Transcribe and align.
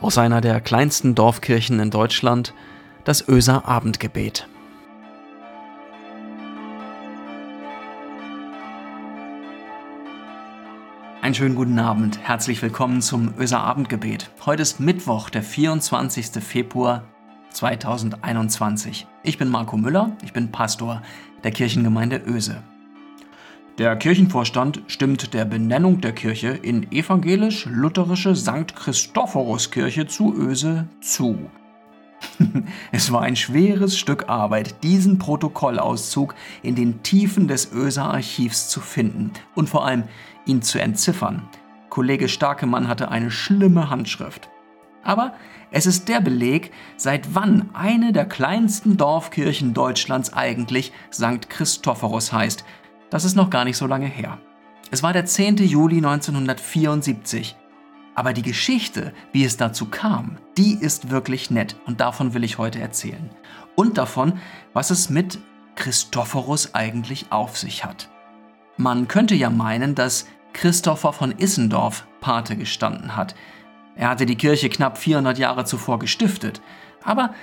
aus 0.00 0.18
einer 0.18 0.40
der 0.40 0.60
kleinsten 0.60 1.14
Dorfkirchen 1.14 1.80
in 1.80 1.90
Deutschland, 1.90 2.54
das 3.04 3.26
Öser 3.28 3.66
Abendgebet. 3.66 4.48
Einen 11.22 11.34
schönen 11.34 11.56
guten 11.56 11.78
Abend, 11.78 12.20
herzlich 12.22 12.62
willkommen 12.62 13.02
zum 13.02 13.34
Öser 13.38 13.60
Abendgebet. 13.60 14.30
Heute 14.44 14.62
ist 14.62 14.78
Mittwoch, 14.78 15.28
der 15.28 15.42
24. 15.42 16.42
Februar 16.44 17.02
2021. 17.50 19.08
Ich 19.24 19.38
bin 19.38 19.48
Marco 19.48 19.76
Müller, 19.76 20.12
ich 20.22 20.32
bin 20.32 20.52
Pastor 20.52 21.02
der 21.42 21.50
Kirchengemeinde 21.50 22.22
Öse. 22.26 22.62
Der 23.78 23.94
Kirchenvorstand 23.94 24.80
stimmt 24.86 25.34
der 25.34 25.44
Benennung 25.44 26.00
der 26.00 26.12
Kirche 26.12 26.48
in 26.48 26.90
evangelisch-lutherische 26.92 28.34
St. 28.34 28.74
Christophoruskirche 28.74 30.06
zu 30.06 30.34
Öse 30.34 30.88
zu. 31.02 31.50
es 32.92 33.12
war 33.12 33.20
ein 33.20 33.36
schweres 33.36 33.98
Stück 33.98 34.30
Arbeit, 34.30 34.82
diesen 34.82 35.18
Protokollauszug 35.18 36.34
in 36.62 36.74
den 36.74 37.02
Tiefen 37.02 37.48
des 37.48 37.70
Öser 37.70 38.04
Archivs 38.04 38.70
zu 38.70 38.80
finden 38.80 39.32
und 39.54 39.68
vor 39.68 39.84
allem 39.84 40.04
ihn 40.46 40.62
zu 40.62 40.80
entziffern. 40.80 41.46
Kollege 41.90 42.30
Starkemann 42.30 42.88
hatte 42.88 43.10
eine 43.10 43.30
schlimme 43.30 43.90
Handschrift. 43.90 44.48
Aber 45.02 45.34
es 45.70 45.84
ist 45.84 46.08
der 46.08 46.22
Beleg, 46.22 46.72
seit 46.96 47.34
wann 47.34 47.68
eine 47.74 48.14
der 48.14 48.24
kleinsten 48.24 48.96
Dorfkirchen 48.96 49.74
Deutschlands 49.74 50.32
eigentlich 50.32 50.92
St. 51.12 51.50
Christophorus 51.50 52.32
heißt, 52.32 52.64
das 53.10 53.24
ist 53.24 53.36
noch 53.36 53.50
gar 53.50 53.64
nicht 53.64 53.76
so 53.76 53.86
lange 53.86 54.06
her. 54.06 54.38
Es 54.90 55.02
war 55.02 55.12
der 55.12 55.26
10. 55.26 55.56
Juli 55.58 55.96
1974. 55.96 57.56
Aber 58.14 58.32
die 58.32 58.42
Geschichte, 58.42 59.12
wie 59.32 59.44
es 59.44 59.56
dazu 59.56 59.86
kam, 59.86 60.38
die 60.56 60.74
ist 60.74 61.10
wirklich 61.10 61.50
nett 61.50 61.76
und 61.86 62.00
davon 62.00 62.32
will 62.32 62.44
ich 62.44 62.56
heute 62.56 62.80
erzählen. 62.80 63.30
Und 63.74 63.98
davon, 63.98 64.40
was 64.72 64.90
es 64.90 65.10
mit 65.10 65.38
Christophorus 65.74 66.74
eigentlich 66.74 67.26
auf 67.30 67.58
sich 67.58 67.84
hat. 67.84 68.08
Man 68.78 69.06
könnte 69.06 69.34
ja 69.34 69.50
meinen, 69.50 69.94
dass 69.94 70.26
Christopher 70.54 71.12
von 71.12 71.32
Issendorf 71.32 72.06
Pate 72.20 72.56
gestanden 72.56 73.16
hat. 73.16 73.34
Er 73.94 74.08
hatte 74.08 74.24
die 74.24 74.36
Kirche 74.36 74.70
knapp 74.70 74.96
400 74.96 75.38
Jahre 75.38 75.64
zuvor 75.64 75.98
gestiftet, 75.98 76.62
aber 77.04 77.34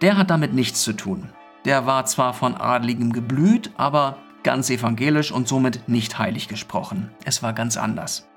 der 0.00 0.16
hat 0.16 0.30
damit 0.30 0.54
nichts 0.54 0.82
zu 0.82 0.94
tun. 0.94 1.28
Der 1.66 1.86
war 1.86 2.06
zwar 2.06 2.32
von 2.32 2.56
Adligem 2.56 3.12
geblüht, 3.12 3.70
aber 3.76 4.16
ganz 4.42 4.70
evangelisch 4.70 5.32
und 5.32 5.48
somit 5.48 5.88
nicht 5.88 6.18
heilig 6.18 6.48
gesprochen. 6.48 7.10
Es 7.24 7.42
war 7.42 7.52
ganz 7.52 7.76
anders. 7.76 8.28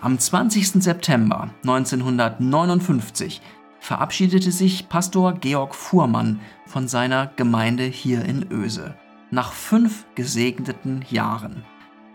Am 0.00 0.18
20. 0.18 0.82
September 0.82 1.50
1959 1.62 3.42
verabschiedete 3.80 4.52
sich 4.52 4.88
Pastor 4.88 5.34
Georg 5.34 5.74
Fuhrmann 5.74 6.40
von 6.66 6.88
seiner 6.88 7.26
Gemeinde 7.36 7.84
hier 7.84 8.24
in 8.24 8.50
Öse. 8.50 8.94
Nach 9.30 9.52
fünf 9.52 10.06
gesegneten 10.14 11.04
Jahren. 11.10 11.64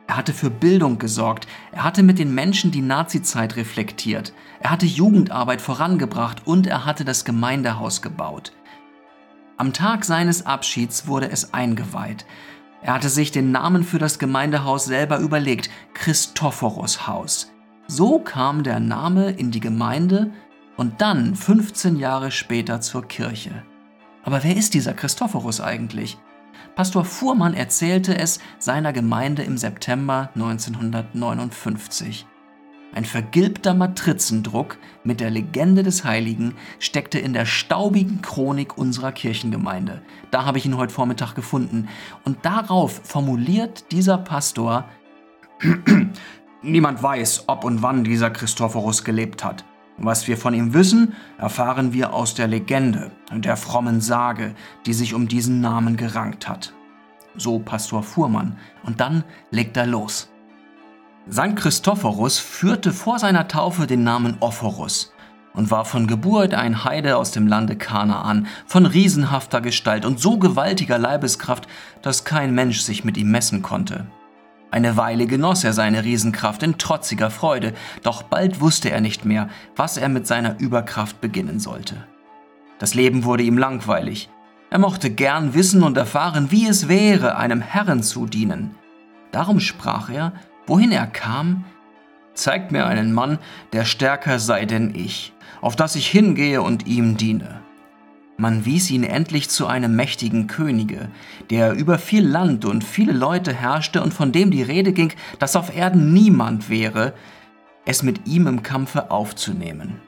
Er 0.08 0.17
hatte 0.17 0.33
für 0.33 0.52
Bildung 0.52 0.99
gesorgt, 0.99 1.47
er 1.71 1.83
hatte 1.83 2.03
mit 2.03 2.19
den 2.19 2.33
Menschen 2.33 2.71
die 2.71 2.81
Nazizeit 2.81 3.55
reflektiert, 3.55 4.33
er 4.59 4.69
hatte 4.69 4.86
Jugendarbeit 4.86 5.61
vorangebracht 5.61 6.45
und 6.45 6.67
er 6.67 6.86
hatte 6.86 7.05
das 7.05 7.25
Gemeindehaus 7.25 8.02
gebaut. 8.03 8.52
Am 9.58 9.73
Tag 9.73 10.05
seines 10.05 10.45
Abschieds 10.45 11.08
wurde 11.08 11.31
es 11.31 11.53
eingeweiht. 11.53 12.25
Er 12.81 12.94
hatte 12.94 13.09
sich 13.09 13.31
den 13.31 13.52
Namen 13.52 13.84
für 13.84 14.00
das 14.00 14.20
Gemeindehaus 14.20 14.86
selber 14.86 15.20
überlegt, 15.20 15.70
Christophorus 15.94 17.08
Haus. 17.08 17.52
So 17.88 18.20
kam 18.20 18.64
der 18.64 18.80
Name 18.80 19.32
in 19.32 19.52
die 19.52 19.59
Gemeinde 19.59 20.32
und 20.78 21.02
dann 21.02 21.36
15 21.36 21.98
Jahre 21.98 22.32
später 22.32 22.82
zur 22.82 23.08
Kirche. 23.08 23.64
Aber 24.23 24.44
wer 24.44 24.56
ist 24.56 24.73
dieser 24.73 24.94
Christophorus 24.94 25.61
eigentlich? 25.61 26.17
Pastor 26.76 27.05
Fuhrmann 27.05 27.54
erzählte 27.54 28.17
es 28.17 28.39
seiner 28.60 28.92
Gemeinde 28.92 29.44
im 29.44 29.58
September 29.58 30.30
1959. 30.36 32.26
Ein 32.95 33.06
vergilbter 33.06 33.73
Matrizendruck 33.73 34.78
mit 35.04 35.20
der 35.20 35.30
Legende 35.30 35.83
des 35.83 36.06
Heiligen 36.06 36.56
steckte 36.80 37.20
in 37.20 37.33
der 37.33 37.45
staubigen 37.45 38.22
Chronik 38.22 38.78
unserer 38.78 39.11
Kirchengemeinde. 39.11 40.02
Da 40.32 40.45
habe 40.45 40.58
ich 40.58 40.66
ihn 40.66 40.78
heute 40.78 40.94
Vormittag 40.94 41.36
gefunden. 41.36 41.89
Und 42.23 42.45
darauf 42.45 43.02
formuliert 43.04 43.92
dieser 43.92 44.17
Pastor, 44.17 44.86
Niemand 46.61 47.04
weiß, 47.04 47.44
ob 47.48 47.64
und 47.64 47.82
wann 47.84 48.04
dieser 48.04 48.32
Christophorus 48.32 49.04
gelebt 49.04 49.44
hat. 49.44 49.66
Was 49.98 50.28
wir 50.28 50.38
von 50.38 50.54
ihm 50.54 50.73
wissen, 50.73 51.14
erfahren 51.38 51.94
wir 51.94 52.14
aus 52.14 52.34
der 52.34 52.48
Legende, 52.48 53.11
der 53.32 53.55
frommen 53.55 54.02
Sage, 54.02 54.55
die 54.86 54.94
sich 54.94 55.14
um 55.14 55.28
diesen 55.28 55.61
Namen 55.61 55.95
gerankt 55.95 56.50
hat. 56.50 56.73
So 57.36 57.60
Pastor 57.60 58.04
Fuhrmann. 58.04 58.58
Und 58.84 59.00
dann 59.00 59.23
legt 59.52 59.78
er 59.78 59.86
los. 59.86 60.30
St. 61.31 61.55
Christophorus 61.55 62.37
führte 62.37 62.93
vor 62.93 63.17
seiner 63.17 63.47
Taufe 63.47 63.87
den 63.87 64.03
Namen 64.03 64.37
Ophorus 64.41 65.11
und 65.53 65.71
war 65.71 65.83
von 65.83 66.05
Geburt 66.05 66.53
ein 66.53 66.83
Heide 66.83 67.17
aus 67.17 67.31
dem 67.31 67.47
Lande 67.47 67.75
Kanaan, 67.75 68.45
von 68.67 68.86
riesenhafter 68.86 69.59
Gestalt 69.59 70.05
und 70.05 70.19
so 70.19 70.37
gewaltiger 70.37 70.99
Leibeskraft, 70.99 71.67
dass 72.03 72.25
kein 72.25 72.53
Mensch 72.53 72.81
sich 72.81 73.03
mit 73.03 73.17
ihm 73.17 73.31
messen 73.31 73.63
konnte. 73.63 74.05
Eine 74.69 74.97
Weile 74.97 75.25
genoss 75.25 75.63
er 75.63 75.73
seine 75.73 76.03
Riesenkraft 76.03 76.61
in 76.61 76.77
trotziger 76.77 77.31
Freude, 77.31 77.73
doch 78.03 78.21
bald 78.21 78.61
wusste 78.61 78.92
er 78.92 79.02
nicht 79.02 79.25
mehr, 79.25 79.49
was 79.75 79.97
er 79.97 80.09
mit 80.09 80.27
seiner 80.27 80.59
Überkraft 80.59 81.21
beginnen 81.21 81.59
sollte. 81.59 81.95
Das 82.77 82.93
Leben 82.93 83.23
wurde 83.23 83.43
ihm 83.43 83.57
langweilig. 83.57 84.30
Er 84.69 84.80
mochte 84.80 85.09
gern 85.09 85.55
wissen 85.55 85.81
und 85.81 85.97
erfahren, 85.97 86.52
wie 86.52 86.67
es 86.67 86.87
wäre, 86.87 87.37
einem 87.37 87.61
Herrn 87.61 88.03
zu 88.03 88.27
dienen. 88.27 88.75
Darum 89.31 89.59
sprach 89.59 90.09
er, 90.09 90.33
wohin 90.67 90.92
er 90.92 91.08
kam, 91.08 91.65
zeigt 92.33 92.71
mir 92.71 92.86
einen 92.86 93.14
Mann, 93.14 93.39
der 93.73 93.86
stärker 93.86 94.39
sei 94.39 94.65
denn 94.65 94.93
ich, 94.93 95.33
auf 95.61 95.76
dass 95.76 95.95
ich 95.95 96.08
hingehe 96.08 96.61
und 96.61 96.87
ihm 96.87 97.17
diene. 97.17 97.61
Man 98.37 98.65
wies 98.65 98.92
ihn 98.92 99.05
endlich 99.05 99.49
zu 99.49 99.65
einem 99.65 99.95
mächtigen 99.95 100.48
Könige, 100.48 101.08
der 101.49 101.73
über 101.73 101.98
viel 101.98 102.27
Land 102.27 102.65
und 102.65 102.83
viele 102.83 103.14
Leute 103.14 103.54
herrschte 103.54 104.04
und 104.04 104.14
von 104.14 104.33
dem 104.33 104.52
die 104.52 104.64
Rede 104.64 104.92
ging, 104.92 105.14
dass 105.39 105.55
auf 105.55 105.73
Erden 105.73 106.11
niemand 106.11 106.70
wäre, 106.70 107.14
es 107.86 108.04
mit 108.04 108.27
ihm 108.27 108.48
im 108.48 108.61
Kampfe 108.61 109.09
aufzunehmen. 109.09 110.02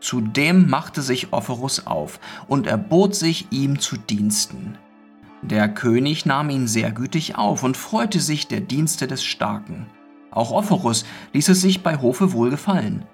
Zudem 0.00 0.70
machte 0.70 1.02
sich 1.02 1.32
Ophorus 1.32 1.86
auf 1.86 2.20
und 2.46 2.68
erbot 2.68 3.16
sich 3.16 3.48
ihm 3.50 3.80
zu 3.80 3.96
Diensten. 3.96 4.78
Der 5.42 5.68
König 5.68 6.26
nahm 6.26 6.50
ihn 6.50 6.66
sehr 6.66 6.90
gütig 6.90 7.36
auf 7.36 7.62
und 7.62 7.76
freute 7.76 8.20
sich 8.20 8.48
der 8.48 8.60
Dienste 8.60 9.06
des 9.06 9.22
Starken. 9.22 9.86
Auch 10.30 10.50
Ophorus 10.50 11.04
ließ 11.32 11.48
es 11.48 11.60
sich 11.60 11.82
bei 11.82 11.98
Hofe 11.98 12.32
wohl 12.32 12.50
gefallen. 12.50 13.04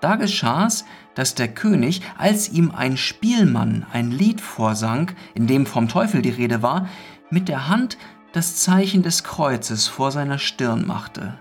Da 0.00 0.16
geschah's, 0.16 0.84
dass 1.14 1.34
der 1.34 1.48
König, 1.48 2.02
als 2.18 2.50
ihm 2.50 2.70
ein 2.70 2.96
Spielmann 2.96 3.86
ein 3.92 4.10
Lied 4.10 4.40
vorsang, 4.40 5.12
in 5.34 5.46
dem 5.46 5.66
vom 5.66 5.88
Teufel 5.88 6.22
die 6.22 6.30
Rede 6.30 6.62
war, 6.62 6.88
mit 7.30 7.48
der 7.48 7.68
Hand 7.68 7.98
das 8.32 8.56
Zeichen 8.56 9.02
des 9.02 9.24
Kreuzes 9.24 9.88
vor 9.88 10.12
seiner 10.12 10.38
Stirn 10.38 10.86
machte. 10.86 11.38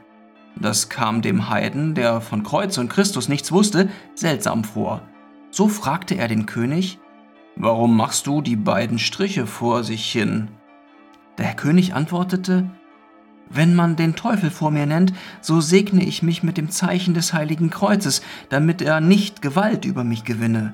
Das 0.55 0.87
kam 0.87 1.21
dem 1.21 1.49
Heiden, 1.49 1.95
der 1.95 2.21
von 2.21 2.43
Kreuz 2.43 2.77
und 2.77 2.89
Christus 2.89 3.27
nichts 3.27 3.51
wusste, 3.51 3.89
seltsam 4.15 4.63
vor. 4.63 5.01
So 5.51 5.67
fragte 5.67 6.15
er 6.15 6.27
den 6.29 6.45
König, 6.45 6.99
Warum 7.57 7.95
machst 7.95 8.27
du 8.27 8.41
die 8.41 8.57
beiden 8.57 8.99
Striche 8.99 9.47
vor 9.47 9.85
sich 9.85 10.11
hin? 10.11 10.49
Der 11.37 11.53
König 11.53 11.93
antwortete, 11.93 12.69
Wenn 13.49 13.75
man 13.75 13.95
den 13.95 14.15
Teufel 14.15 14.49
vor 14.49 14.71
mir 14.71 14.85
nennt, 14.85 15.13
so 15.39 15.61
segne 15.61 16.03
ich 16.03 16.21
mich 16.21 16.43
mit 16.43 16.57
dem 16.57 16.69
Zeichen 16.69 17.13
des 17.13 17.31
heiligen 17.31 17.69
Kreuzes, 17.69 18.21
damit 18.49 18.81
er 18.81 18.99
nicht 18.99 19.41
Gewalt 19.41 19.85
über 19.85 20.03
mich 20.03 20.25
gewinne. 20.25 20.73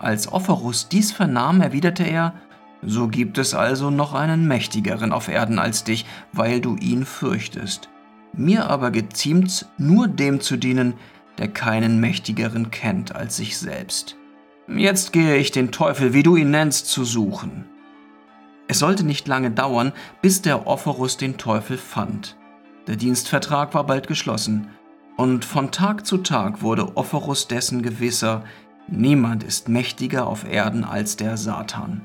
Als 0.00 0.32
Ophorus 0.32 0.88
dies 0.88 1.12
vernahm, 1.12 1.60
erwiderte 1.60 2.02
er, 2.02 2.34
So 2.82 3.06
gibt 3.06 3.38
es 3.38 3.54
also 3.54 3.90
noch 3.90 4.12
einen 4.12 4.48
mächtigeren 4.48 5.12
auf 5.12 5.28
Erden 5.28 5.60
als 5.60 5.84
dich, 5.84 6.04
weil 6.32 6.60
du 6.60 6.74
ihn 6.76 7.04
fürchtest. 7.04 7.88
Mir 8.32 8.68
aber 8.68 8.90
geziemt's, 8.90 9.68
nur 9.78 10.08
dem 10.08 10.40
zu 10.40 10.56
dienen, 10.56 10.94
der 11.38 11.46
keinen 11.46 12.00
mächtigeren 12.00 12.72
kennt 12.72 13.14
als 13.14 13.36
sich 13.36 13.56
selbst. 13.56 14.16
Jetzt 14.68 15.12
gehe 15.12 15.36
ich 15.36 15.50
den 15.50 15.72
Teufel, 15.72 16.12
wie 16.14 16.22
du 16.22 16.36
ihn 16.36 16.50
nennst, 16.50 16.86
zu 16.86 17.04
suchen. 17.04 17.66
Es 18.68 18.78
sollte 18.78 19.04
nicht 19.04 19.26
lange 19.26 19.50
dauern, 19.50 19.92
bis 20.22 20.40
der 20.40 20.66
Ophorus 20.66 21.16
den 21.16 21.36
Teufel 21.36 21.76
fand. 21.76 22.36
Der 22.86 22.96
Dienstvertrag 22.96 23.74
war 23.74 23.86
bald 23.86 24.06
geschlossen, 24.06 24.68
und 25.16 25.44
von 25.44 25.70
Tag 25.72 26.06
zu 26.06 26.18
Tag 26.18 26.62
wurde 26.62 26.96
Ophorus 26.96 27.48
dessen 27.48 27.82
gewisser, 27.82 28.44
niemand 28.88 29.44
ist 29.44 29.68
mächtiger 29.68 30.26
auf 30.26 30.48
Erden 30.48 30.84
als 30.84 31.16
der 31.16 31.36
Satan. 31.36 32.02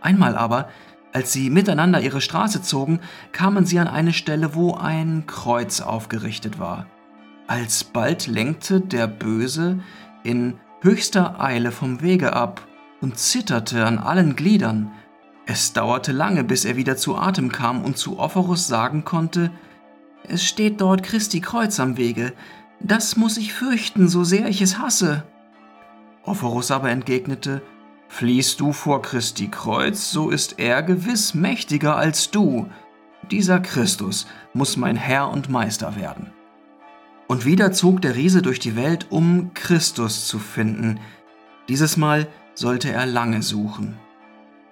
Einmal 0.00 0.36
aber, 0.36 0.68
als 1.12 1.32
sie 1.32 1.48
miteinander 1.48 2.00
ihre 2.00 2.20
Straße 2.20 2.60
zogen, 2.60 3.00
kamen 3.30 3.66
sie 3.66 3.78
an 3.78 3.86
eine 3.86 4.12
Stelle, 4.12 4.54
wo 4.54 4.74
ein 4.74 5.24
Kreuz 5.26 5.80
aufgerichtet 5.80 6.58
war. 6.58 6.86
Alsbald 7.46 8.26
lenkte 8.26 8.80
der 8.80 9.06
Böse 9.06 9.78
in 10.24 10.54
höchster 10.84 11.40
Eile 11.40 11.72
vom 11.72 12.02
Wege 12.02 12.34
ab 12.34 12.68
und 13.00 13.18
zitterte 13.18 13.86
an 13.86 13.98
allen 13.98 14.36
Gliedern. 14.36 14.92
Es 15.46 15.72
dauerte 15.72 16.12
lange, 16.12 16.44
bis 16.44 16.66
er 16.66 16.76
wieder 16.76 16.96
zu 16.96 17.16
Atem 17.16 17.50
kam 17.50 17.82
und 17.82 17.96
zu 17.96 18.18
Ophorus 18.18 18.66
sagen 18.66 19.04
konnte, 19.04 19.50
es 20.28 20.44
steht 20.44 20.80
dort 20.80 21.02
Christi 21.02 21.40
Kreuz 21.40 21.80
am 21.80 21.96
Wege, 21.96 22.32
das 22.80 23.16
muss 23.16 23.38
ich 23.38 23.54
fürchten, 23.54 24.08
so 24.08 24.24
sehr 24.24 24.46
ich 24.48 24.60
es 24.60 24.78
hasse. 24.78 25.24
Ophorus 26.22 26.70
aber 26.70 26.90
entgegnete, 26.90 27.62
Fliehst 28.08 28.60
du 28.60 28.72
vor 28.72 29.02
Christi 29.02 29.48
Kreuz, 29.48 30.10
so 30.10 30.30
ist 30.30 30.58
er 30.58 30.82
gewiss 30.82 31.34
mächtiger 31.34 31.96
als 31.96 32.30
du. 32.30 32.68
Dieser 33.30 33.58
Christus 33.58 34.26
muss 34.52 34.76
mein 34.76 34.96
Herr 34.96 35.30
und 35.30 35.48
Meister 35.48 35.96
werden. 35.96 36.30
Und 37.26 37.44
wieder 37.44 37.72
zog 37.72 38.02
der 38.02 38.16
Riese 38.16 38.42
durch 38.42 38.58
die 38.58 38.76
Welt, 38.76 39.06
um 39.10 39.54
Christus 39.54 40.26
zu 40.26 40.38
finden. 40.38 41.00
Dieses 41.68 41.96
Mal 41.96 42.26
sollte 42.54 42.92
er 42.92 43.06
lange 43.06 43.42
suchen. 43.42 43.96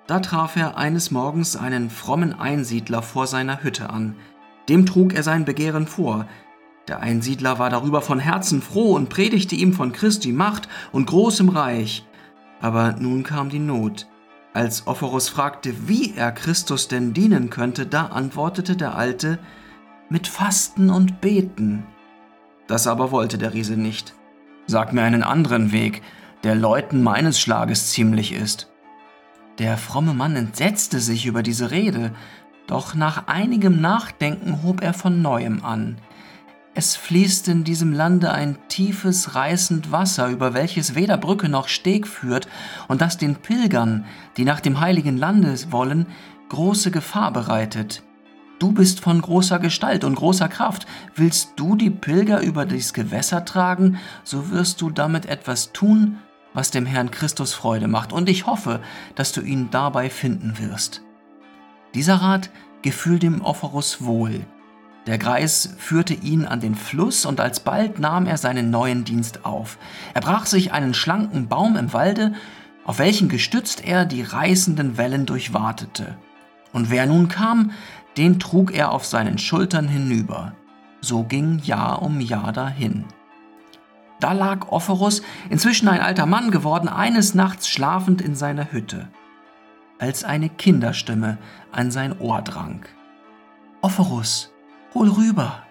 Da 0.06 0.20
traf 0.20 0.56
er 0.56 0.76
eines 0.76 1.10
Morgens 1.10 1.56
einen 1.56 1.88
frommen 1.88 2.38
Einsiedler 2.38 3.02
vor 3.02 3.26
seiner 3.26 3.62
Hütte 3.62 3.90
an. 3.90 4.16
Dem 4.68 4.84
trug 4.84 5.14
er 5.14 5.22
sein 5.22 5.44
Begehren 5.44 5.86
vor. 5.86 6.26
Der 6.88 7.00
Einsiedler 7.00 7.58
war 7.58 7.70
darüber 7.70 8.02
von 8.02 8.18
Herzen 8.18 8.60
froh 8.60 8.94
und 8.94 9.08
predigte 9.08 9.54
ihm 9.54 9.72
von 9.72 9.92
Christi 9.92 10.32
Macht 10.32 10.68
und 10.90 11.06
großem 11.06 11.48
Reich. 11.48 12.04
Aber 12.60 12.92
nun 12.98 13.22
kam 13.22 13.48
die 13.48 13.58
Not. 13.58 14.08
Als 14.52 14.86
Ophorus 14.86 15.28
fragte, 15.28 15.88
wie 15.88 16.14
er 16.14 16.32
Christus 16.32 16.88
denn 16.88 17.14
dienen 17.14 17.48
könnte, 17.48 17.86
da 17.86 18.06
antwortete 18.06 18.76
der 18.76 18.94
Alte, 18.96 19.38
mit 20.10 20.28
Fasten 20.28 20.90
und 20.90 21.20
Beten. 21.22 21.86
Das 22.66 22.86
aber 22.86 23.10
wollte 23.10 23.38
der 23.38 23.54
Riese 23.54 23.76
nicht. 23.76 24.14
Sag 24.66 24.92
mir 24.92 25.02
einen 25.02 25.22
anderen 25.22 25.72
Weg, 25.72 26.02
der 26.44 26.54
Leuten 26.54 27.02
meines 27.02 27.40
Schlages 27.40 27.90
ziemlich 27.90 28.32
ist. 28.32 28.68
Der 29.58 29.76
fromme 29.76 30.14
Mann 30.14 30.34
entsetzte 30.36 30.98
sich 31.00 31.26
über 31.26 31.42
diese 31.42 31.70
Rede, 31.70 32.12
doch 32.66 32.94
nach 32.94 33.26
einigem 33.26 33.80
Nachdenken 33.80 34.62
hob 34.62 34.82
er 34.82 34.94
von 34.94 35.20
neuem 35.20 35.64
an. 35.64 35.98
Es 36.74 36.96
fließt 36.96 37.48
in 37.48 37.64
diesem 37.64 37.92
Lande 37.92 38.32
ein 38.32 38.56
tiefes, 38.68 39.34
reißend 39.34 39.92
Wasser, 39.92 40.28
über 40.28 40.54
welches 40.54 40.94
weder 40.94 41.18
Brücke 41.18 41.50
noch 41.50 41.68
Steg 41.68 42.08
führt 42.08 42.48
und 42.88 43.02
das 43.02 43.18
den 43.18 43.36
Pilgern, 43.36 44.06
die 44.38 44.44
nach 44.44 44.60
dem 44.60 44.80
heiligen 44.80 45.18
Lande 45.18 45.54
wollen, 45.70 46.06
große 46.48 46.90
Gefahr 46.90 47.30
bereitet. 47.30 48.02
Du 48.62 48.70
bist 48.70 49.00
von 49.00 49.20
großer 49.20 49.58
Gestalt 49.58 50.04
und 50.04 50.14
großer 50.14 50.48
Kraft. 50.48 50.86
Willst 51.16 51.54
du 51.56 51.74
die 51.74 51.90
Pilger 51.90 52.40
über 52.42 52.64
dies 52.64 52.92
Gewässer 52.92 53.44
tragen, 53.44 53.98
so 54.22 54.52
wirst 54.52 54.80
du 54.80 54.90
damit 54.90 55.26
etwas 55.26 55.72
tun, 55.72 56.18
was 56.54 56.70
dem 56.70 56.86
Herrn 56.86 57.10
Christus 57.10 57.54
Freude 57.54 57.88
macht, 57.88 58.12
und 58.12 58.28
ich 58.28 58.46
hoffe, 58.46 58.78
dass 59.16 59.32
du 59.32 59.40
ihn 59.40 59.70
dabei 59.72 60.08
finden 60.10 60.60
wirst. 60.60 61.02
Dieser 61.96 62.14
Rat 62.14 62.50
gefiel 62.82 63.18
dem 63.18 63.42
Ophorus 63.42 64.04
wohl, 64.04 64.46
der 65.08 65.18
Greis 65.18 65.74
führte 65.78 66.14
ihn 66.14 66.44
an 66.44 66.60
den 66.60 66.76
Fluss 66.76 67.26
und 67.26 67.40
alsbald 67.40 67.98
nahm 67.98 68.26
er 68.26 68.36
seinen 68.36 68.70
neuen 68.70 69.02
Dienst 69.02 69.44
auf. 69.44 69.76
Er 70.14 70.20
brach 70.20 70.46
sich 70.46 70.72
einen 70.72 70.94
schlanken 70.94 71.48
Baum 71.48 71.74
im 71.74 71.92
Walde, 71.92 72.34
auf 72.84 73.00
welchen 73.00 73.28
gestützt 73.28 73.84
er 73.84 74.04
die 74.04 74.22
reißenden 74.22 74.98
Wellen 74.98 75.26
durchwatete. 75.26 76.16
Und 76.72 76.90
wer 76.90 77.06
nun 77.06 77.28
kam, 77.28 77.72
den 78.16 78.38
trug 78.38 78.72
er 78.72 78.92
auf 78.92 79.04
seinen 79.04 79.38
Schultern 79.38 79.88
hinüber. 79.88 80.54
So 81.00 81.24
ging 81.24 81.58
Jahr 81.58 82.02
um 82.02 82.20
Jahr 82.20 82.52
dahin. 82.52 83.04
Da 84.20 84.32
lag 84.32 84.70
Ophorus, 84.70 85.22
inzwischen 85.50 85.88
ein 85.88 86.00
alter 86.00 86.26
Mann 86.26 86.50
geworden, 86.50 86.88
eines 86.88 87.34
Nachts 87.34 87.68
schlafend 87.68 88.22
in 88.22 88.36
seiner 88.36 88.70
Hütte, 88.70 89.08
als 89.98 90.22
eine 90.22 90.48
Kinderstimme 90.48 91.38
an 91.72 91.90
sein 91.90 92.18
Ohr 92.20 92.40
drang. 92.42 92.84
Ophorus, 93.80 94.52
Hol 94.94 95.08
rüber! 95.08 95.62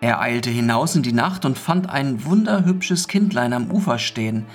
Er 0.00 0.20
eilte 0.20 0.50
hinaus 0.50 0.96
in 0.96 1.02
die 1.02 1.12
Nacht 1.12 1.44
und 1.44 1.58
fand 1.58 1.88
ein 1.88 2.24
wunderhübsches 2.24 3.08
Kindlein 3.08 3.52
am 3.52 3.70
Ufer 3.70 3.98
stehen. 3.98 4.46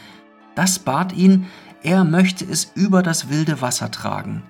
Das 0.56 0.80
bat 0.80 1.14
ihn, 1.14 1.46
er 1.84 2.04
möchte 2.04 2.44
es 2.46 2.72
über 2.76 3.04
das 3.04 3.30
wilde 3.30 3.62
Wasser 3.62 3.92
tragen. 3.92 4.44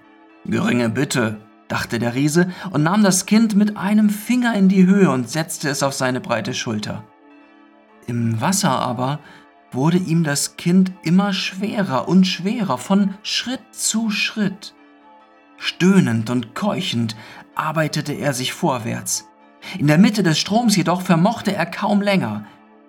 Geringe 0.45 0.89
Bitte, 0.89 1.39
dachte 1.71 2.00
der 2.00 2.15
Riese 2.15 2.51
und 2.71 2.83
nahm 2.83 3.03
das 3.03 3.25
Kind 3.25 3.56
mit 3.56 3.77
einem 3.77 4.09
Finger 4.09 4.53
in 4.56 4.68
die 4.68 4.85
Höhe 4.85 5.09
und 5.09 5.29
setzte 5.29 5.69
es 5.69 5.83
auf 5.83 5.94
seine 5.94 6.19
breite 6.19 6.53
Schulter. 6.53 7.03
Im 8.07 8.41
Wasser 8.41 8.71
aber 8.71 9.19
wurde 9.71 9.97
ihm 9.97 10.23
das 10.23 10.57
Kind 10.57 10.91
immer 11.03 11.31
schwerer 11.31 12.07
und 12.09 12.25
schwerer 12.25 12.77
von 12.77 13.15
Schritt 13.23 13.62
zu 13.71 14.09
Schritt. 14.09 14.73
Stöhnend 15.57 16.29
und 16.29 16.56
keuchend 16.56 17.15
arbeitete 17.56 18.13
er 18.13 18.33
sich 18.33 18.51
vorwärts. 18.53 19.27
In 19.77 19.88
der 19.88 19.97
Mitte 19.97 20.24
des 20.24 20.39
Stroms 20.39 20.75
jedoch 20.75 21.01
vermochte 21.01 21.56
er 21.56 21.65
kaum 21.65 22.01
länger. 22.01 22.45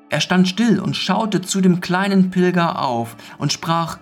Er 0.08 0.20
stand 0.20 0.49
still 0.49 0.81
und 0.81 0.96
schaute 0.96 1.40
zu 1.40 1.61
dem 1.61 1.81
kleinen 1.81 2.31
Pilger 2.31 2.82
auf 2.82 3.17
und 3.38 3.52
sprach 3.52 3.99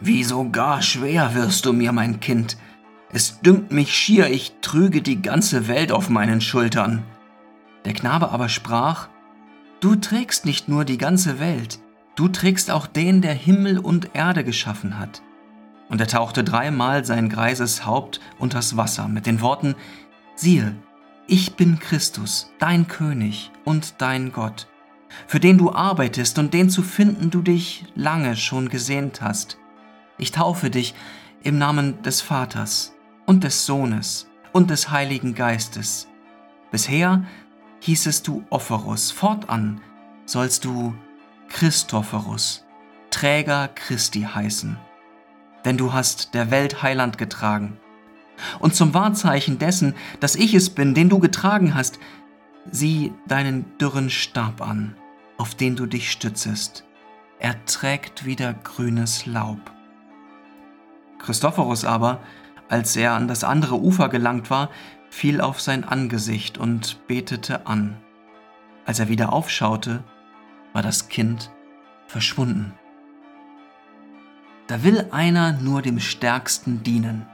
Wie 0.00 0.24
so 0.24 0.50
gar 0.50 0.82
schwer 0.82 1.34
wirst 1.34 1.64
du 1.64 1.72
mir, 1.72 1.92
mein 1.92 2.20
Kind. 2.20 2.56
Es 3.12 3.40
dünkt 3.40 3.72
mich 3.72 3.94
schier, 3.94 4.28
ich 4.28 4.54
trüge 4.60 5.02
die 5.02 5.20
ganze 5.20 5.68
Welt 5.68 5.92
auf 5.92 6.08
meinen 6.08 6.40
Schultern. 6.40 7.02
Der 7.84 7.92
Knabe 7.92 8.30
aber 8.30 8.48
sprach 8.48 9.08
Du 9.80 9.96
trägst 9.96 10.44
nicht 10.44 10.68
nur 10.68 10.84
die 10.84 10.98
ganze 10.98 11.40
Welt, 11.40 11.78
du 12.14 12.28
trägst 12.28 12.70
auch 12.70 12.86
den, 12.86 13.22
der 13.22 13.32
Himmel 13.32 13.78
und 13.78 14.10
Erde 14.14 14.44
geschaffen 14.44 14.98
hat 14.98 15.22
und 15.90 16.00
er 16.00 16.06
tauchte 16.06 16.42
dreimal 16.42 17.04
sein 17.04 17.28
greises 17.28 17.84
Haupt 17.84 18.20
unters 18.38 18.76
Wasser 18.76 19.08
mit 19.08 19.26
den 19.26 19.42
Worten, 19.42 19.74
siehe, 20.34 20.74
ich 21.26 21.56
bin 21.56 21.78
Christus, 21.78 22.50
dein 22.58 22.88
König 22.88 23.50
und 23.64 23.94
dein 23.98 24.32
Gott, 24.32 24.68
für 25.26 25.40
den 25.40 25.58
du 25.58 25.72
arbeitest 25.72 26.38
und 26.38 26.54
den 26.54 26.70
zu 26.70 26.82
finden 26.82 27.30
du 27.30 27.42
dich 27.42 27.84
lange 27.94 28.36
schon 28.36 28.68
gesehnt 28.68 29.20
hast. 29.20 29.58
Ich 30.16 30.30
taufe 30.30 30.70
dich 30.70 30.94
im 31.42 31.58
Namen 31.58 32.02
des 32.02 32.20
Vaters 32.20 32.94
und 33.30 33.44
des 33.44 33.64
Sohnes 33.64 34.28
und 34.52 34.70
des 34.70 34.90
Heiligen 34.90 35.34
Geistes. 35.34 36.08
Bisher 36.70 37.24
hießest 37.80 38.26
du 38.26 38.44
Ophorus, 38.50 39.10
fortan 39.10 39.80
sollst 40.26 40.66
du 40.66 40.94
Christophorus, 41.48 42.66
Träger 43.10 43.68
Christi 43.68 44.22
heißen 44.22 44.76
denn 45.64 45.76
du 45.76 45.92
hast 45.92 46.34
der 46.34 46.50
Welt 46.50 46.82
Heiland 46.82 47.18
getragen. 47.18 47.78
Und 48.58 48.74
zum 48.74 48.94
Wahrzeichen 48.94 49.58
dessen, 49.58 49.94
dass 50.20 50.34
ich 50.34 50.54
es 50.54 50.70
bin, 50.70 50.94
den 50.94 51.08
du 51.08 51.18
getragen 51.18 51.74
hast, 51.74 51.98
sieh 52.70 53.12
deinen 53.26 53.76
dürren 53.78 54.10
Stab 54.10 54.62
an, 54.62 54.96
auf 55.36 55.54
den 55.54 55.76
du 55.76 55.86
dich 55.86 56.10
stützest. 56.10 56.84
Er 57.38 57.64
trägt 57.64 58.24
wieder 58.24 58.54
grünes 58.54 59.26
Laub. 59.26 59.58
Christophorus 61.18 61.84
aber, 61.84 62.20
als 62.70 62.94
er 62.94 63.12
an 63.12 63.28
das 63.28 63.44
andere 63.44 63.80
Ufer 63.80 64.08
gelangt 64.08 64.48
war, 64.48 64.70
fiel 65.10 65.40
auf 65.40 65.60
sein 65.60 65.84
Angesicht 65.84 66.56
und 66.56 67.06
betete 67.08 67.66
an. 67.66 67.96
Als 68.86 69.00
er 69.00 69.08
wieder 69.08 69.32
aufschaute, 69.32 70.04
war 70.72 70.82
das 70.82 71.08
Kind 71.08 71.50
verschwunden. 72.06 72.72
Da 74.68 74.84
will 74.84 75.08
einer 75.10 75.52
nur 75.52 75.82
dem 75.82 75.98
Stärksten 75.98 76.84
dienen. 76.84 77.26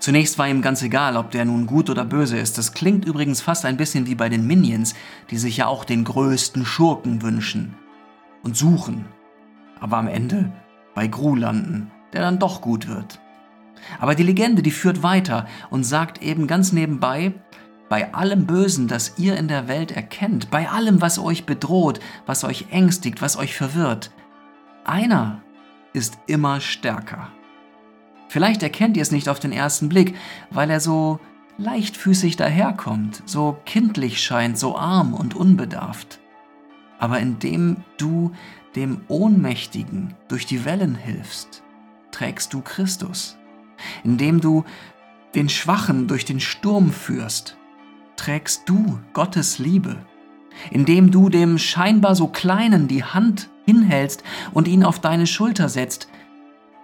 Zunächst 0.00 0.38
war 0.38 0.48
ihm 0.48 0.60
ganz 0.60 0.82
egal, 0.82 1.16
ob 1.16 1.30
der 1.30 1.44
nun 1.44 1.66
gut 1.66 1.88
oder 1.88 2.04
böse 2.04 2.36
ist. 2.36 2.58
Das 2.58 2.74
klingt 2.74 3.04
übrigens 3.04 3.40
fast 3.40 3.64
ein 3.64 3.76
bisschen 3.76 4.08
wie 4.08 4.16
bei 4.16 4.28
den 4.28 4.44
Minions, 4.44 4.94
die 5.30 5.38
sich 5.38 5.56
ja 5.56 5.66
auch 5.68 5.84
den 5.84 6.02
größten 6.02 6.66
Schurken 6.66 7.22
wünschen 7.22 7.74
und 8.42 8.56
suchen. 8.56 9.04
Aber 9.78 9.98
am 9.98 10.08
Ende 10.08 10.52
bei 10.96 11.06
Gru 11.06 11.36
landen, 11.36 11.92
der 12.12 12.22
dann 12.22 12.40
doch 12.40 12.60
gut 12.60 12.88
wird. 12.88 13.20
Aber 14.00 14.14
die 14.14 14.22
Legende, 14.22 14.62
die 14.62 14.70
führt 14.70 15.02
weiter 15.02 15.46
und 15.70 15.84
sagt 15.84 16.22
eben 16.22 16.46
ganz 16.46 16.72
nebenbei, 16.72 17.32
bei 17.88 18.12
allem 18.14 18.46
Bösen, 18.46 18.88
das 18.88 19.18
ihr 19.18 19.36
in 19.36 19.48
der 19.48 19.68
Welt 19.68 19.92
erkennt, 19.92 20.50
bei 20.50 20.68
allem, 20.68 21.00
was 21.00 21.18
euch 21.18 21.46
bedroht, 21.46 22.00
was 22.26 22.44
euch 22.44 22.66
ängstigt, 22.70 23.22
was 23.22 23.36
euch 23.36 23.54
verwirrt, 23.54 24.10
einer 24.84 25.42
ist 25.92 26.18
immer 26.26 26.60
stärker. 26.60 27.28
Vielleicht 28.28 28.62
erkennt 28.62 28.96
ihr 28.96 29.02
es 29.02 29.12
nicht 29.12 29.28
auf 29.28 29.38
den 29.38 29.52
ersten 29.52 29.88
Blick, 29.88 30.16
weil 30.50 30.70
er 30.70 30.80
so 30.80 31.20
leichtfüßig 31.56 32.36
daherkommt, 32.36 33.22
so 33.26 33.56
kindlich 33.64 34.20
scheint, 34.20 34.58
so 34.58 34.76
arm 34.76 35.14
und 35.14 35.36
unbedarft. 35.36 36.18
Aber 36.98 37.20
indem 37.20 37.84
du 37.96 38.32
dem 38.74 39.02
Ohnmächtigen 39.08 40.14
durch 40.28 40.46
die 40.46 40.64
Wellen 40.64 40.96
hilfst, 40.96 41.62
trägst 42.10 42.52
du 42.52 42.60
Christus. 42.60 43.36
Indem 44.02 44.40
du 44.40 44.64
den 45.34 45.48
Schwachen 45.48 46.06
durch 46.06 46.24
den 46.24 46.40
Sturm 46.40 46.90
führst, 46.90 47.56
trägst 48.16 48.68
du 48.68 49.00
Gottes 49.12 49.58
Liebe. 49.58 49.96
Indem 50.70 51.10
du 51.10 51.28
dem 51.28 51.58
scheinbar 51.58 52.14
so 52.14 52.28
Kleinen 52.28 52.86
die 52.86 53.02
Hand 53.02 53.50
hinhältst 53.66 54.22
und 54.52 54.68
ihn 54.68 54.84
auf 54.84 55.00
deine 55.00 55.26
Schulter 55.26 55.68
setzt, 55.68 56.08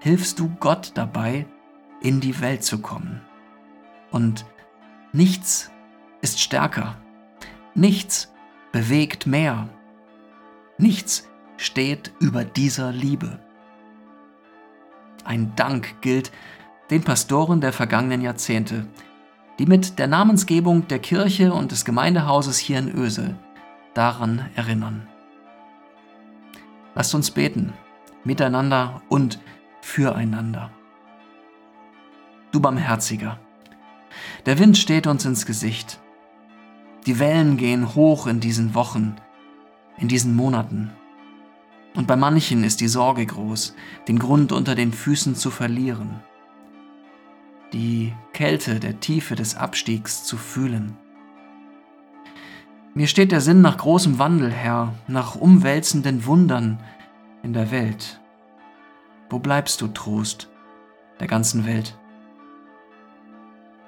hilfst 0.01 0.39
du 0.39 0.51
Gott 0.61 0.93
dabei, 0.95 1.47
in 2.01 2.21
die 2.21 2.41
Welt 2.41 2.65
zu 2.65 2.79
kommen. 2.79 3.21
Und 4.11 4.45
nichts 5.13 5.71
ist 6.23 6.41
stärker, 6.41 6.97
nichts 7.75 8.33
bewegt 8.73 9.27
mehr, 9.27 9.69
nichts 10.79 11.29
steht 11.57 12.13
über 12.19 12.45
dieser 12.45 12.91
Liebe. 12.91 13.39
Ein 15.25 15.55
Dank 15.55 16.01
gilt 16.01 16.33
den 16.91 17.03
Pastoren 17.03 17.61
der 17.61 17.73
vergangenen 17.73 18.21
Jahrzehnte, 18.21 18.87
die 19.59 19.67
mit 19.67 19.99
der 19.99 20.09
Namensgebung 20.09 20.89
der 20.89 20.99
Kirche 20.99 21.53
und 21.53 21.71
des 21.71 21.85
Gemeindehauses 21.85 22.59
hier 22.59 22.79
in 22.79 22.93
Ösel 22.93 23.37
daran 23.95 24.49
erinnern. 24.57 25.07
Lasst 26.95 27.15
uns 27.15 27.31
beten, 27.31 27.73
miteinander 28.25 29.03
und 29.09 29.39
füreinander. 29.81 30.71
Du 32.51 32.61
Barmherziger, 32.61 33.39
der 34.47 34.59
Wind 34.59 34.77
steht 34.77 35.07
uns 35.07 35.25
ins 35.25 35.47
Gesicht. 35.47 36.01
Die 37.07 37.19
Wellen 37.19 37.57
gehen 37.57 37.95
hoch 37.95 38.27
in 38.27 38.41
diesen 38.41 38.75
Wochen, 38.75 39.17
in 39.99 40.09
diesen 40.09 40.35
Monaten. 40.35 40.91
Und 41.95 42.07
bei 42.07 42.17
manchen 42.17 42.65
ist 42.65 42.81
die 42.81 42.89
Sorge 42.89 43.25
groß, 43.27 43.75
den 44.09 44.19
Grund 44.19 44.53
unter 44.53 44.75
den 44.75 44.93
Füßen 44.93 45.35
zu 45.35 45.51
verlieren, 45.51 46.21
die 47.73 48.13
Kälte 48.33 48.81
der 48.81 49.01
Tiefe 49.01 49.35
des 49.35 49.55
Abstiegs 49.55 50.25
zu 50.25 50.37
fühlen. 50.37 50.97
Mir 52.95 53.07
steht 53.07 53.31
der 53.31 53.41
Sinn 53.41 53.61
nach 53.61 53.77
großem 53.79 54.19
Wandel, 54.19 54.51
Herr, 54.51 54.95
nach 55.07 55.37
umwälzenden 55.37 56.27
Wundern 56.27 56.81
in 57.43 57.53
der 57.53 57.71
Welt. 57.71 58.21
Wo 59.29 59.39
bleibst 59.39 59.81
du, 59.81 59.89
Trost 59.89 60.51
der 61.21 61.29
ganzen 61.29 61.67
Welt? 61.67 61.97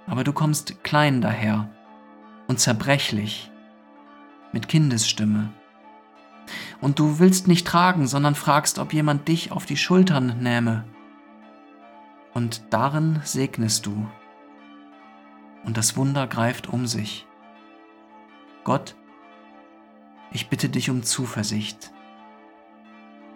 Aber 0.06 0.22
du 0.22 0.32
kommst 0.32 0.84
klein 0.84 1.20
daher 1.20 1.68
und 2.46 2.60
zerbrechlich, 2.60 3.50
mit 4.52 4.68
Kindesstimme. 4.68 5.50
Und 6.80 6.98
du 6.98 7.18
willst 7.18 7.48
nicht 7.48 7.66
tragen, 7.66 8.06
sondern 8.06 8.34
fragst, 8.34 8.78
ob 8.78 8.92
jemand 8.92 9.26
dich 9.28 9.50
auf 9.52 9.66
die 9.66 9.76
Schultern 9.76 10.38
nähme. 10.40 10.84
Und 12.34 12.62
darin 12.70 13.20
segnest 13.24 13.86
du. 13.86 14.08
Und 15.64 15.76
das 15.76 15.96
Wunder 15.96 16.26
greift 16.26 16.68
um 16.68 16.86
sich. 16.86 17.26
Gott, 18.64 18.96
ich 20.32 20.48
bitte 20.48 20.68
dich 20.68 20.88
um 20.88 21.02
Zuversicht, 21.02 21.92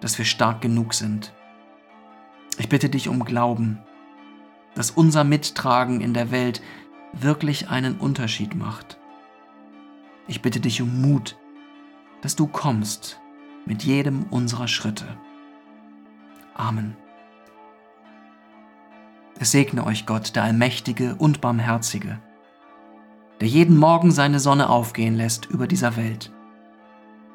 dass 0.01 0.19
wir 0.19 0.25
stark 0.25 0.61
genug 0.61 0.95
sind. 0.95 1.33
Ich 2.59 2.69
bitte 2.69 2.89
dich 2.89 3.09
um 3.09 3.25
Glauben, 3.25 3.79
dass 4.75 4.91
unser 4.91 5.25
Mittragen 5.25 6.01
in 6.01 6.15
der 6.15 6.31
Welt 6.31 6.63
wirklich 7.13 7.69
einen 7.69 7.99
Unterschied 7.99 8.55
macht. 8.55 8.99
Ich 10.27 10.43
bitte 10.43 10.61
dich 10.61 10.81
um 10.81 11.01
Mut, 11.03 11.37
dass 12.23 12.35
du 12.35 12.47
kommst 12.47 13.21
mit 13.67 13.85
jedem 13.85 14.25
unserer 14.25 14.69
Schritte. 14.69 15.07
Amen. 16.55 16.97
Es 19.39 19.53
segne 19.53 19.85
euch 19.85 20.07
Gott, 20.07 20.35
der 20.35 20.45
Allmächtige 20.45 21.15
und 21.17 21.41
Barmherzige 21.41 22.19
der 23.41 23.49
jeden 23.49 23.77
Morgen 23.77 24.11
seine 24.11 24.41
Sonne 24.41 24.69
aufgehen 24.71 25.15
lässt 25.15 25.47
über 25.47 25.67
dieser 25.67 25.97
Welt, 25.97 26.33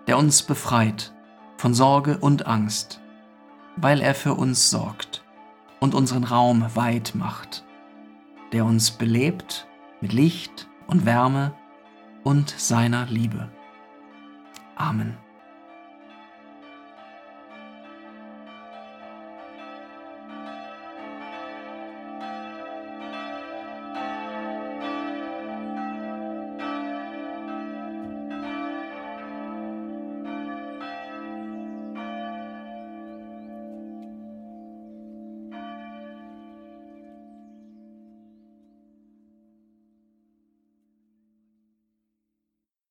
der 0.08 0.18
uns 0.18 0.44
befreit 0.44 1.14
von 1.58 1.74
Sorge 1.74 2.18
und 2.18 2.48
Angst, 2.48 3.02
weil 3.76 4.02
er 4.02 4.16
für 4.16 4.34
uns 4.34 4.70
sorgt 4.70 5.24
und 5.80 5.94
unseren 5.94 6.24
Raum 6.24 6.66
weit 6.76 7.14
macht, 7.14 7.64
der 8.52 8.66
uns 8.66 8.92
belebt 8.92 9.68
mit 10.02 10.14
Licht 10.14 10.68
und 10.88 11.06
Wärme 11.06 11.54
und 12.24 12.50
seiner 12.58 13.06
Liebe. 13.06 13.50
Amen. 14.76 15.18